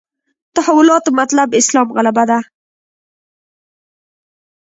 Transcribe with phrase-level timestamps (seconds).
[0.55, 2.39] تحولاتو مطلب اسلام غلبه ده.